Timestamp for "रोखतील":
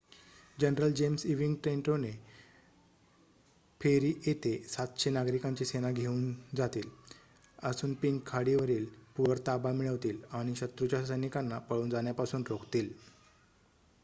12.49-12.89